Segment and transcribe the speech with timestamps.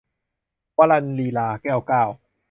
[0.77, 2.03] วสันต์ลีลา- แก้วเก้า